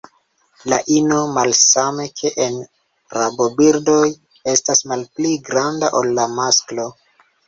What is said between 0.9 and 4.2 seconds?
ino, malsame ke en rabobirdoj,